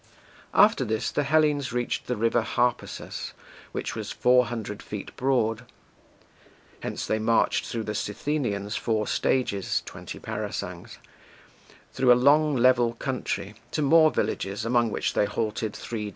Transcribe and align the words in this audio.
After 0.55 0.83
this 0.83 1.11
the 1.11 1.21
Hellenes 1.21 1.71
reached 1.71 2.07
the 2.07 2.15
river 2.15 2.41
Harpasus, 2.41 3.33
which 3.71 3.93
was 3.93 4.11
four 4.11 4.47
hundred 4.47 4.81
feet 4.81 5.15
broad. 5.15 5.63
Hence 6.81 7.05
they 7.05 7.19
marched 7.19 7.67
through 7.67 7.83
the 7.83 7.93
Scythenians 7.93 8.75
four 8.75 9.05
stages 9.05 9.83
twenty 9.85 10.17
parasangs 10.17 10.97
through 11.93 12.11
a 12.11 12.15
long 12.15 12.55
level 12.55 12.93
country 12.93 13.53
to 13.69 13.83
more 13.83 14.09
villages, 14.09 14.65
among 14.65 14.89
which 14.89 15.13
they 15.13 15.25
halted 15.25 15.75
three 15.75 15.75
days, 15.75 15.75
and 15.75 15.75
got 15.75 15.75
in 15.75 15.85
supplies. 15.85 16.09